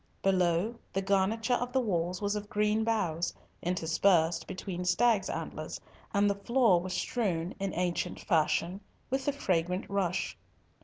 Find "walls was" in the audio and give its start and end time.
1.79-2.35